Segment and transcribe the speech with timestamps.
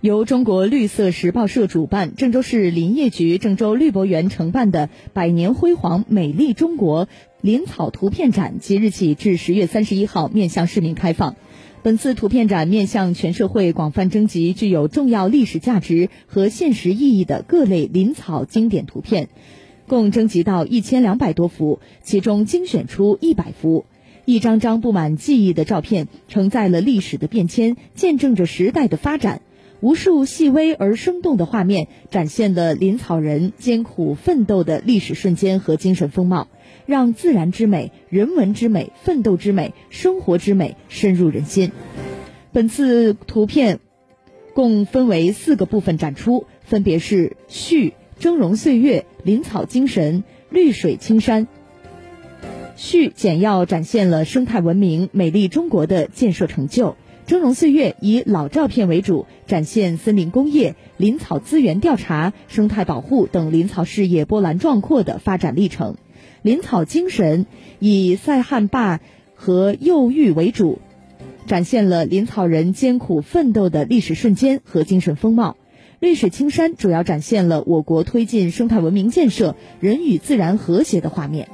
[0.00, 7.08] 由中国绿色时报社主办，郑州市林业局郑州绿博园承办的“百年辉煌，美丽中国”
[7.42, 11.34] 林草图片展，即日起至十月三十一号面向市民开放。
[11.82, 19.28] 本次图片展面向全社会广泛征集具有重要历史价值和现实意义的各类林草经典图片，
[19.88, 23.84] 共征集到一千两百多幅，其中精选出一百幅。
[24.24, 29.40] 一张张布满记忆的照片，承载了历史的变迁，见证着时代的发展。
[29.80, 36.48] 无数细微而生动的画面，展现了林草人艰苦奋斗的历史瞬间和精神风貌，
[36.84, 41.70] 让自然之美、人文之美、奋斗之美、生活之美深入人心。
[42.52, 43.78] 本次图片
[44.52, 51.46] 共分为四个部分展出，分别是序、峥嵘岁月、林草精神、绿水青山。
[52.74, 56.96] 序简要展现了生态文明、美丽中国的建设成就。
[57.28, 65.98] 峥嵘岁月以老照片为主，展现森林工业、林草资源调查、生态保护等林草事业波澜壮阔的发展历程。
[66.40, 67.44] 林草精神
[67.80, 69.00] 以塞罕坝
[69.34, 70.78] 和幼玉为主，
[71.46, 75.58] 展现了林草人艰苦奋斗的历史瞬间和精神风貌。
[76.00, 81.46] 绿水青山主要展现了我国推进生态文明建设、人与自然和谐的画面。